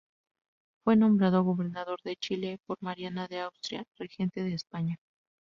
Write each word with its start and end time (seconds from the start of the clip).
Fue 0.83 0.95
nombrado 0.95 1.43
gobernador 1.43 1.99
de 2.03 2.15
Chile, 2.15 2.57
por 2.65 2.81
Mariana 2.81 3.27
de 3.27 3.41
Austria, 3.41 3.83
regente 3.99 4.41
de 4.43 4.55
España. 4.55 4.99